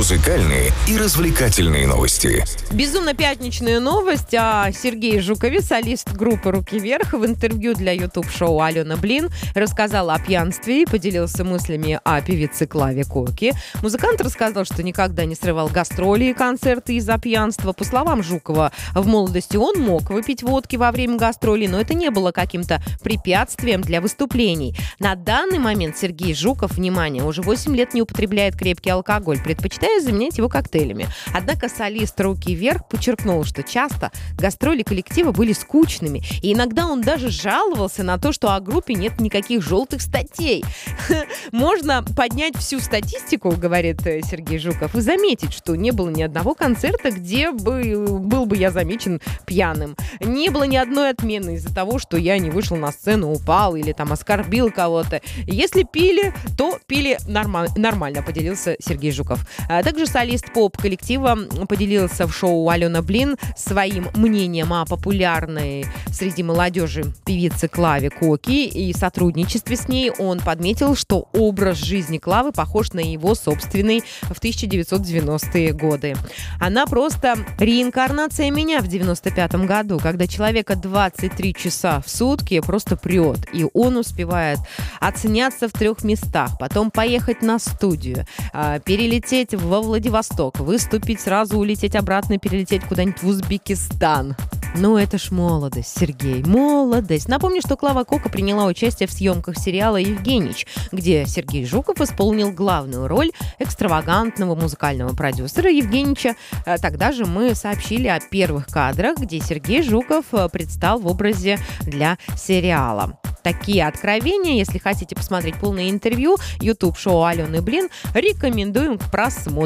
музыкальные 0.00 0.72
и 0.88 0.96
развлекательные 0.96 1.86
новости. 1.86 2.42
Безумно 2.70 3.12
пятничная 3.12 3.80
новость 3.80 4.34
о 4.34 4.72
Сергее 4.72 5.20
Жукове, 5.20 5.60
солист 5.60 6.14
группы 6.14 6.50
«Руки 6.50 6.78
вверх», 6.78 7.12
в 7.12 7.26
интервью 7.26 7.74
для 7.74 7.92
YouTube-шоу 7.92 8.62
«Алена 8.62 8.96
Блин» 8.96 9.28
рассказал 9.54 10.08
о 10.08 10.18
пьянстве 10.18 10.84
и 10.84 10.86
поделился 10.86 11.44
мыслями 11.44 12.00
о 12.02 12.22
певице 12.22 12.66
Клаве 12.66 13.04
Коки. 13.04 13.52
Музыкант 13.82 14.22
рассказал, 14.22 14.64
что 14.64 14.82
никогда 14.82 15.26
не 15.26 15.34
срывал 15.34 15.68
гастроли 15.68 16.30
и 16.30 16.32
концерты 16.32 16.94
из-за 16.94 17.18
пьянства. 17.18 17.74
По 17.74 17.84
словам 17.84 18.22
Жукова, 18.22 18.72
в 18.94 19.06
молодости 19.06 19.58
он 19.58 19.80
мог 19.80 20.08
выпить 20.08 20.42
водки 20.42 20.76
во 20.76 20.92
время 20.92 21.18
гастролей, 21.18 21.68
но 21.68 21.78
это 21.78 21.92
не 21.92 22.08
было 22.10 22.32
каким-то 22.32 22.82
препятствием 23.02 23.82
для 23.82 24.00
выступлений. 24.00 24.74
На 24.98 25.14
данный 25.14 25.58
момент 25.58 25.98
Сергей 25.98 26.34
Жуков, 26.34 26.76
внимание, 26.76 27.22
уже 27.22 27.42
8 27.42 27.76
лет 27.76 27.92
не 27.92 28.00
употребляет 28.00 28.56
крепкий 28.56 28.88
алкоголь, 28.88 29.38
предпочитая 29.42 29.89
пытаясь 29.90 30.04
заменять 30.04 30.38
его 30.38 30.48
коктейлями. 30.48 31.08
Однако 31.34 31.68
солист 31.68 32.20
«Руки 32.20 32.54
вверх» 32.54 32.86
подчеркнул, 32.88 33.44
что 33.44 33.62
часто 33.62 34.12
гастроли 34.38 34.82
коллектива 34.82 35.32
были 35.32 35.52
скучными, 35.52 36.22
и 36.42 36.52
иногда 36.52 36.86
он 36.86 37.00
даже 37.00 37.30
жаловался 37.30 38.02
на 38.02 38.18
то, 38.18 38.32
что 38.32 38.54
о 38.54 38.60
группе 38.60 38.94
нет 38.94 39.20
никаких 39.20 39.62
желтых 39.62 40.00
статей. 40.00 40.64
Можно 41.52 42.04
поднять 42.16 42.56
всю 42.56 42.78
статистику, 42.80 43.50
говорит 43.50 44.06
э, 44.06 44.20
Сергей 44.22 44.58
Жуков, 44.58 44.94
и 44.94 45.00
заметить, 45.00 45.52
что 45.52 45.74
не 45.74 45.90
было 45.90 46.08
ни 46.08 46.22
одного 46.22 46.54
концерта, 46.54 47.10
где 47.10 47.50
бы 47.50 48.20
был 48.20 48.46
бы 48.46 48.56
я 48.56 48.70
замечен 48.70 49.20
пьяным. 49.46 49.96
Не 50.20 50.50
было 50.50 50.64
ни 50.64 50.76
одной 50.76 51.10
отмены 51.10 51.56
из-за 51.56 51.74
того, 51.74 51.98
что 51.98 52.16
я 52.16 52.38
не 52.38 52.50
вышел 52.50 52.76
на 52.76 52.92
сцену, 52.92 53.32
упал 53.32 53.74
или 53.74 53.92
там 53.92 54.12
оскорбил 54.12 54.70
кого-то. 54.70 55.20
Если 55.46 55.82
пили, 55.82 56.32
то 56.56 56.78
пили 56.86 57.18
норма- 57.26 57.66
нормально, 57.76 58.22
поделился 58.22 58.76
Сергей 58.80 59.10
Жуков. 59.10 59.40
А 59.80 59.82
также 59.82 60.06
солист 60.06 60.52
поп-коллектива 60.52 61.38
поделился 61.66 62.26
в 62.26 62.36
шоу 62.36 62.68
Алена 62.68 63.00
Блин 63.00 63.38
своим 63.56 64.08
мнением 64.14 64.74
о 64.74 64.84
популярной 64.84 65.86
среди 66.12 66.42
молодежи 66.42 67.04
певице 67.24 67.66
Клаве 67.66 68.10
Коки 68.10 68.66
и 68.66 68.92
сотрудничестве 68.92 69.76
с 69.76 69.88
ней. 69.88 70.10
Он 70.10 70.40
подметил, 70.40 70.94
что 70.94 71.30
образ 71.32 71.78
жизни 71.78 72.18
Клавы 72.18 72.52
похож 72.52 72.92
на 72.92 73.00
его 73.00 73.34
собственный 73.34 74.02
в 74.24 74.38
1990-е 74.38 75.72
годы. 75.72 76.14
Она 76.60 76.84
просто 76.84 77.38
реинкарнация 77.58 78.50
меня 78.50 78.82
в 78.82 78.86
95 78.86 79.54
году, 79.64 79.98
когда 79.98 80.26
человека 80.26 80.76
23 80.76 81.54
часа 81.54 82.02
в 82.04 82.10
сутки 82.10 82.60
просто 82.60 82.98
прет, 82.98 83.46
и 83.54 83.66
он 83.72 83.96
успевает 83.96 84.58
оценяться 85.00 85.70
в 85.70 85.72
трех 85.72 86.04
местах, 86.04 86.58
потом 86.58 86.90
поехать 86.90 87.40
на 87.40 87.58
студию, 87.58 88.26
а, 88.52 88.78
перелететь 88.78 89.54
во 89.70 89.80
Владивосток, 89.80 90.58
выступить, 90.58 91.20
сразу 91.20 91.56
улететь 91.56 91.94
обратно, 91.94 92.38
перелететь 92.38 92.82
куда-нибудь 92.84 93.22
в 93.22 93.28
Узбекистан. 93.28 94.34
Ну, 94.76 94.96
это 94.96 95.16
ж 95.16 95.30
молодость, 95.30 95.96
Сергей, 95.96 96.42
молодость. 96.44 97.28
Напомню, 97.28 97.60
что 97.64 97.76
Клава 97.76 98.02
Кока 98.02 98.28
приняла 98.28 98.66
участие 98.66 99.06
в 99.08 99.12
съемках 99.12 99.56
сериала 99.56 99.96
«Евгенич», 99.96 100.66
где 100.90 101.24
Сергей 101.26 101.64
Жуков 101.64 102.00
исполнил 102.00 102.50
главную 102.50 103.06
роль 103.06 103.30
экстравагантного 103.60 104.56
музыкального 104.56 105.14
продюсера 105.14 105.70
Евгенича. 105.70 106.34
Э, 106.66 106.76
тогда 106.78 107.12
же 107.12 107.24
мы 107.24 107.54
сообщили 107.54 108.08
о 108.08 108.18
первых 108.18 108.66
кадрах, 108.66 109.18
где 109.18 109.40
Сергей 109.40 109.82
Жуков 109.82 110.26
э, 110.32 110.48
предстал 110.48 110.98
в 110.98 111.06
образе 111.06 111.58
для 111.82 112.18
сериала 112.36 113.18
такие 113.42 113.86
откровения. 113.86 114.56
Если 114.56 114.78
хотите 114.78 115.16
посмотреть 115.16 115.56
полное 115.56 115.90
интервью, 115.90 116.36
YouTube-шоу 116.60 117.24
Алены 117.24 117.62
Блин 117.62 117.88
рекомендуем 118.14 118.98
к 118.98 119.10
просмотру. 119.10 119.59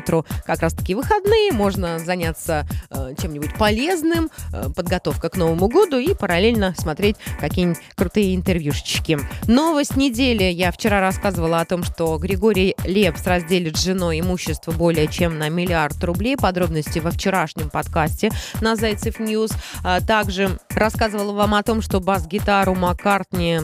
Как 0.44 0.60
раз-таки 0.60 0.94
выходные, 0.94 1.52
можно 1.52 1.98
заняться 1.98 2.66
э, 3.10 3.14
чем-нибудь 3.20 3.54
полезным, 3.58 4.30
э, 4.52 4.68
подготовка 4.74 5.28
к 5.28 5.36
Новому 5.36 5.68
году 5.68 5.98
и 5.98 6.14
параллельно 6.14 6.74
смотреть 6.76 7.16
какие-нибудь 7.40 7.80
крутые 7.94 8.34
интервьюшечки. 8.34 9.18
Новость 9.46 9.96
недели. 9.96 10.44
Я 10.44 10.72
вчера 10.72 11.00
рассказывала 11.00 11.60
о 11.60 11.64
том, 11.64 11.82
что 11.82 12.16
Григорий 12.18 12.74
Лепс 12.84 13.26
разделит 13.26 13.76
с 13.76 13.84
женой 13.84 14.20
имущество 14.20 14.72
более 14.72 15.08
чем 15.08 15.38
на 15.38 15.48
миллиард 15.48 16.02
рублей. 16.04 16.36
Подробности 16.36 16.98
во 16.98 17.10
вчерашнем 17.10 17.70
подкасте 17.70 18.30
на 18.60 18.76
Зайцев 18.76 19.18
News. 19.18 19.52
А 19.82 20.00
также 20.00 20.58
рассказывала 20.70 21.32
вам 21.32 21.54
о 21.54 21.62
том, 21.62 21.82
что 21.82 22.00
бас-гитару 22.00 22.74
Маккартни 22.74 23.60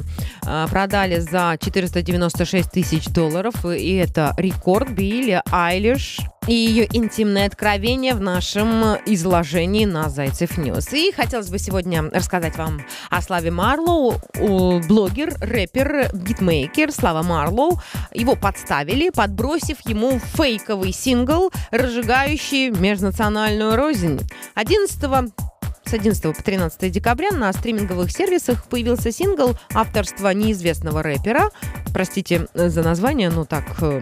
Э, 0.47 0.67
продали 0.71 1.19
за 1.19 1.57
496 1.61 2.71
тысяч 2.71 3.07
долларов, 3.07 3.65
и 3.65 3.95
это 3.95 4.35
рекорд 4.37 4.91
Билли 4.91 5.43
Айлиш 5.51 6.19
и 6.51 6.55
ее 6.55 6.89
интимное 6.93 7.47
откровение 7.47 8.13
в 8.13 8.21
нашем 8.21 8.97
изложении 9.07 9.85
на 9.85 10.09
Зайцев 10.09 10.59
News. 10.59 10.93
И 10.93 11.13
хотелось 11.13 11.49
бы 11.49 11.61
сегодня 11.61 12.03
рассказать 12.11 12.57
вам 12.57 12.83
о 13.09 13.23
Славе 13.23 13.53
Марлоу, 13.53 14.21
блогер, 14.89 15.33
рэпер, 15.41 16.11
битмейкер 16.13 16.91
Слава 16.91 17.23
Марлоу. 17.23 17.81
Его 18.13 18.35
подставили, 18.35 19.11
подбросив 19.11 19.77
ему 19.87 20.19
фейковый 20.19 20.93
сингл, 20.93 21.53
разжигающий 21.71 22.71
межнациональную 22.71 23.77
рознь. 23.77 24.19
11 24.57 25.33
с 25.85 25.93
11 25.93 26.37
по 26.37 26.43
13 26.43 26.91
декабря 26.91 27.31
на 27.31 27.53
стриминговых 27.53 28.11
сервисах 28.11 28.65
появился 28.65 29.13
сингл 29.13 29.57
авторства 29.73 30.35
неизвестного 30.35 31.01
рэпера. 31.05 31.51
Простите 31.93 32.49
за 32.55 32.83
название, 32.83 33.31
но 33.31 33.45
так 33.45 33.65
э, 33.83 34.01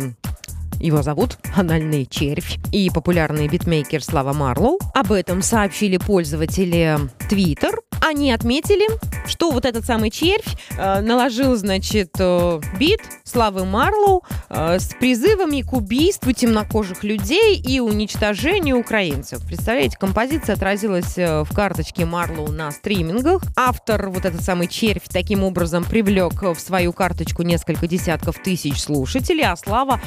его 0.81 1.03
зовут 1.03 1.39
Анальный 1.57 2.07
Червь 2.07 2.59
и 2.73 2.91
популярный 2.91 3.49
битмейкер 3.49 4.03
Слава 4.03 4.33
Марлоу. 4.33 4.79
Об 4.95 5.13
этом 5.13 5.43
сообщили 5.43 5.97
пользователи 5.97 6.99
Twitter. 7.29 7.75
они 8.01 8.33
отметили, 8.33 8.87
что 9.27 9.51
вот 9.51 9.65
этот 9.65 9.85
самый 9.85 10.11
червь 10.11 10.57
э, 10.77 11.01
наложил, 11.01 11.57
значит, 11.57 12.11
э, 12.19 12.61
бит 12.79 13.01
Славы 13.25 13.65
Марлоу 13.65 14.25
э, 14.49 14.79
с 14.79 14.95
призывами 14.95 15.61
к 15.63 15.73
убийству 15.73 16.33
темнокожих 16.33 17.05
людей 17.05 17.57
и 17.57 17.81
уничтожению 17.81 18.79
украинцев. 18.79 19.45
Представляете, 19.47 19.99
композиция 19.99 20.55
отразилась 20.55 21.19
э, 21.19 21.43
в 21.45 21.55
карточке 21.55 22.07
Марлоу 22.07 22.51
на 22.51 22.71
стримингах. 22.71 23.43
Автор, 23.57 24.09
вот 24.09 24.25
этот 24.25 24.43
самый 24.43 24.69
червь, 24.69 25.09
таким 25.09 25.45
образом 25.45 25.85
привлек 25.85 26.43
в 26.43 26.59
свою 26.59 26.93
карточку 26.93 27.43
несколько 27.43 27.87
десятков 27.87 28.43
тысяч 28.43 28.81
слушателей, 28.81 29.45
а 29.45 29.57
Слава 29.57 30.01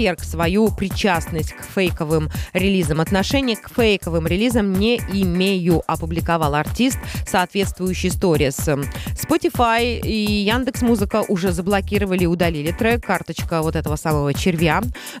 опроверг 0.00 0.24
свою 0.24 0.70
причастность 0.70 1.52
к 1.52 1.62
фейковым 1.62 2.30
релизам. 2.54 3.00
Отношение 3.00 3.56
к 3.56 3.68
фейковым 3.68 4.26
релизам 4.26 4.72
не 4.72 4.96
имею, 4.96 5.82
опубликовал 5.86 6.54
артист 6.54 6.98
соответствующий 7.26 8.10
сторис. 8.10 8.58
Spotify 8.58 10.00
и 10.00 10.44
Яндекс 10.44 10.80
Музыка 10.82 11.22
уже 11.28 11.52
заблокировали 11.52 12.24
и 12.24 12.26
удалили 12.26 12.72
трек. 12.72 13.04
Карточка 13.04 13.60
вот 13.60 13.76
этого 13.76 13.96
самого 13.96 14.32
червя 14.32 14.80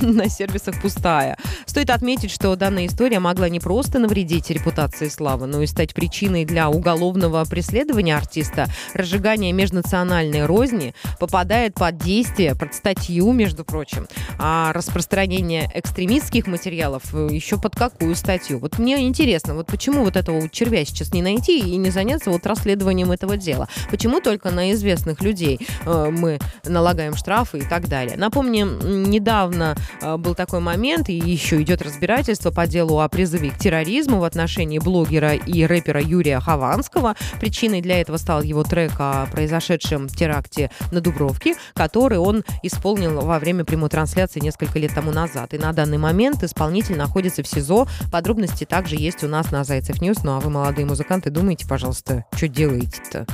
на 0.00 0.28
сервисах 0.28 0.80
пустая. 0.80 1.36
Стоит 1.66 1.90
отметить, 1.90 2.30
что 2.30 2.54
данная 2.54 2.86
история 2.86 3.18
могла 3.18 3.48
не 3.48 3.58
просто 3.58 3.98
навредить 3.98 4.50
репутации 4.50 5.08
Славы, 5.08 5.46
но 5.46 5.62
и 5.62 5.66
стать 5.66 5.94
причиной 5.94 6.44
для 6.44 6.70
уголовного 6.70 7.44
преследования 7.44 8.16
артиста. 8.16 8.66
Разжигание 8.94 9.52
межнациональной 9.52 10.46
розни 10.46 10.94
попадает 11.18 11.74
под 11.74 11.98
действие, 11.98 12.54
под 12.54 12.74
статью, 12.74 13.32
между 13.32 13.64
прочим. 13.64 14.06
А 14.38 14.72
распространение 14.72 15.70
экстремистских 15.74 16.46
материалов 16.46 17.02
э, 17.12 17.28
еще 17.30 17.58
под 17.58 17.74
какую 17.74 18.14
статью? 18.14 18.58
Вот 18.58 18.78
мне 18.78 19.06
интересно, 19.06 19.54
вот 19.54 19.66
почему 19.66 20.04
вот 20.04 20.16
этого 20.16 20.48
червя 20.48 20.84
сейчас 20.84 21.12
не 21.12 21.22
найти 21.22 21.58
и 21.58 21.76
не 21.76 21.90
заняться 21.90 22.30
вот 22.30 22.46
расследованием 22.46 23.10
этого 23.12 23.36
дела? 23.36 23.68
Почему 23.90 24.20
только 24.20 24.50
на 24.50 24.72
известных 24.72 25.22
людей 25.22 25.66
э, 25.84 26.10
мы 26.10 26.38
налагаем 26.64 27.14
штрафы 27.14 27.58
и 27.58 27.64
так 27.64 27.88
далее? 27.88 28.16
Напомним, 28.16 29.10
недавно 29.10 29.76
э, 30.00 30.16
был 30.16 30.34
такой 30.34 30.60
момент, 30.60 31.08
и 31.08 31.14
еще 31.14 31.60
идет 31.62 31.82
разбирательство 31.82 32.50
по 32.50 32.66
делу 32.66 33.00
о 33.00 33.08
призыве 33.08 33.50
к 33.50 33.58
терроризму 33.58 34.18
в 34.18 34.24
отношении 34.24 34.78
блогера 34.78 35.34
и 35.34 35.64
рэпера 35.64 36.00
Юрия 36.00 36.40
Хованского. 36.40 37.16
Причиной 37.40 37.80
для 37.80 38.00
этого 38.00 38.16
стал 38.16 38.42
его 38.42 38.62
трек 38.64 38.92
о 38.98 39.26
произошедшем 39.26 40.08
теракте 40.08 40.70
на 40.90 41.00
Дубровке, 41.00 41.54
который 41.74 42.18
он 42.18 42.44
исполнил 42.62 43.20
во 43.20 43.38
время 43.38 43.64
прямой 43.64 43.88
трансляции 44.02 44.40
несколько 44.40 44.80
лет 44.80 44.92
тому 44.92 45.12
назад. 45.12 45.54
И 45.54 45.58
на 45.58 45.72
данный 45.72 45.96
момент 45.96 46.42
исполнитель 46.42 46.96
находится 46.96 47.44
в 47.44 47.46
СИЗО. 47.46 47.86
Подробности 48.10 48.64
также 48.64 48.96
есть 48.96 49.22
у 49.22 49.28
нас 49.28 49.52
на 49.52 49.62
Зайцев 49.62 50.00
News. 50.00 50.24
Ну 50.24 50.32
а 50.32 50.40
вы, 50.40 50.50
молодые 50.50 50.86
музыканты, 50.86 51.30
думайте, 51.30 51.68
пожалуйста, 51.68 52.24
что 52.34 52.48
делаете-то? 52.48 53.26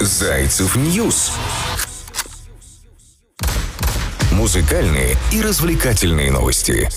Зайцев 0.00 0.76
News. 0.76 1.32
Музыкальные 4.32 5.14
и 5.30 5.42
развлекательные 5.42 6.32
новости. 6.32 6.88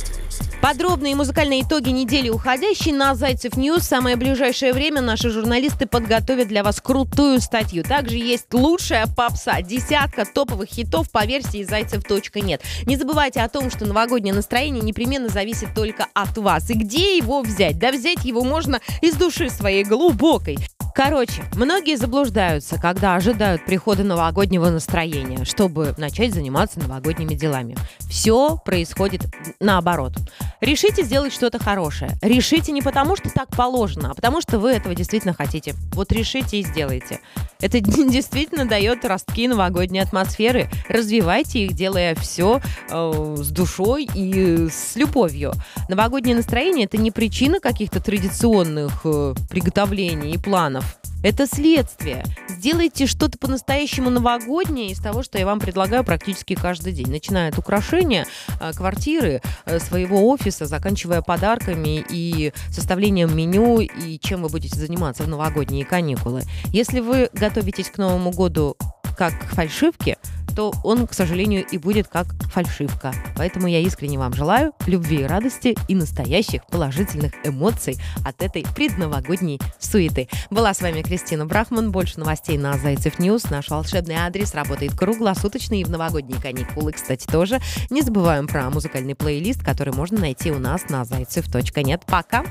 Подробные 0.68 1.16
музыкальные 1.16 1.62
итоги 1.62 1.92
недели 1.92 2.28
уходящей 2.28 2.92
на 2.92 3.16
Зайцев 3.16 3.56
News. 3.56 3.84
Самое 3.84 4.18
ближайшее 4.18 4.74
время 4.74 5.00
наши 5.00 5.30
журналисты 5.30 5.86
подготовят 5.86 6.50
для 6.50 6.62
вас 6.62 6.82
крутую 6.82 7.40
статью. 7.40 7.86
Также 7.86 8.18
есть 8.18 8.54
лучшая 8.54 9.08
попса. 9.08 9.62
Десятка 9.62 10.26
топовых 10.26 10.68
хитов 10.68 11.10
по 11.10 11.26
версии 11.26 11.64
зайцев.net. 11.64 12.62
Не 12.86 12.98
забывайте 12.98 13.40
о 13.40 13.48
том, 13.48 13.72
что 13.72 13.86
новогоднее 13.86 14.34
настроение 14.34 14.84
непременно 14.84 15.30
зависит 15.30 15.74
только 15.74 16.08
от 16.14 16.38
вас. 16.38 16.70
И 16.70 16.74
где 16.74 17.16
его 17.16 17.44
взять? 17.44 17.80
Да 17.80 17.94
взять 17.94 18.26
его 18.26 18.44
можно 18.44 18.82
из 19.02 19.16
души 19.16 19.50
своей 19.50 19.86
глубокой. 19.86 20.58
Короче, 20.98 21.44
многие 21.54 21.96
заблуждаются, 21.96 22.80
когда 22.80 23.14
ожидают 23.14 23.64
прихода 23.64 24.04
новогоднего 24.04 24.72
настроения, 24.72 25.46
чтобы 25.46 25.94
начать 26.00 26.34
заниматься 26.34 26.80
новогодними 26.80 27.36
делами. 27.36 27.78
Все 28.10 28.58
происходит 28.58 29.22
наоборот. 29.60 30.14
Решите 30.60 31.04
сделать 31.04 31.34
что-то 31.34 31.64
хорошее. 31.64 32.18
Решите 32.24 32.72
не 32.72 32.82
потому, 32.82 33.16
что 33.16 33.30
так 33.30 33.50
положено, 33.50 34.10
а 34.10 34.16
потому 34.16 34.42
что 34.42 34.58
вы 34.58 34.72
этого 34.72 34.96
действительно 34.96 35.36
хотите. 35.36 35.76
Вот 35.94 36.12
решите 36.12 36.62
и 36.62 36.64
сделайте. 36.64 37.20
Это 37.60 37.80
действительно 37.82 38.66
дает 38.66 39.06
ростки 39.06 39.48
новогодней 39.48 40.00
атмосферы. 40.00 40.70
Развивайте 40.90 41.66
их, 41.66 41.74
делая 41.74 42.16
все 42.16 42.62
э, 42.90 43.36
с 43.38 43.50
душой 43.50 44.08
и 44.14 44.68
с 44.70 44.96
любовью. 44.96 45.54
Новогоднее 45.90 46.36
настроение 46.36 46.86
это 46.86 46.98
не 46.98 47.12
причина 47.12 47.60
каких-то 47.60 48.00
традиционных 48.00 49.02
э, 49.04 49.34
приготовлений 49.50 50.34
и 50.34 50.38
планов. 50.38 51.00
Это 51.24 51.48
следствие. 51.48 52.24
Сделайте 52.48 53.08
что-то 53.08 53.38
по-настоящему 53.38 54.10
новогоднее 54.10 54.92
из 54.92 55.00
того, 55.00 55.24
что 55.24 55.40
я 55.40 55.46
вам 55.46 55.60
предлагаю 55.60 56.04
практически 56.04 56.56
каждый 56.56 56.94
день. 56.94 57.10
Начиная 57.10 57.50
от 57.50 57.58
украшения 57.58 58.28
э, 58.60 58.72
квартиры, 58.74 59.42
э, 59.66 59.80
своего 59.80 60.30
офиса, 60.30 60.66
заканчивая 60.66 61.22
подарками 61.22 62.06
и 62.10 62.54
составлением 62.70 63.36
меню 63.36 63.80
и 63.80 64.20
чем 64.20 64.44
вы 64.44 64.50
будете 64.50 64.78
заниматься 64.78 65.24
в 65.24 65.28
новогодние 65.28 65.86
каникулы. 65.86 66.44
Если 66.72 67.00
вы 67.00 67.30
готовитесь 67.34 67.90
к 67.90 67.98
Новому 67.98 68.32
году 68.32 68.78
как 69.18 69.34
к 69.40 69.56
фальшивке, 69.56 70.18
то 70.58 70.74
он, 70.82 71.06
к 71.06 71.14
сожалению, 71.14 71.64
и 71.68 71.78
будет 71.78 72.08
как 72.08 72.26
фальшивка. 72.52 73.14
Поэтому 73.36 73.68
я 73.68 73.80
искренне 73.80 74.18
вам 74.18 74.34
желаю 74.34 74.74
любви 74.88 75.18
и 75.22 75.24
радости 75.24 75.78
и 75.88 75.94
настоящих 75.94 76.66
положительных 76.66 77.34
эмоций 77.44 77.96
от 78.26 78.42
этой 78.42 78.66
предновогодней 78.76 79.62
суеты. 79.78 80.28
Была 80.50 80.74
с 80.74 80.82
вами 80.82 81.04
Кристина 81.04 81.46
Брахман. 81.46 81.92
Больше 81.92 82.20
новостей 82.20 82.58
на 82.58 82.76
Зайцев 82.76 83.20
News. 83.20 83.52
Наш 83.52 83.70
волшебный 83.70 84.16
адрес 84.16 84.56
работает 84.56 84.98
круглосуточно 84.98 85.76
и 85.76 85.84
в 85.84 85.92
новогодние 85.92 86.42
каникулы, 86.42 86.92
кстати, 86.92 87.28
тоже. 87.28 87.62
Не 87.92 88.02
забываем 88.02 88.48
про 88.48 88.68
музыкальный 88.72 89.14
плейлист, 89.14 89.64
который 89.64 89.94
можно 89.94 90.20
найти 90.20 90.50
у 90.50 90.58
нас 90.58 90.90
на 90.90 91.06
зайцев.net. 91.06 92.02
Пока! 92.08 92.44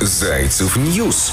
Зайцев 0.00 0.76
News 0.76 1.32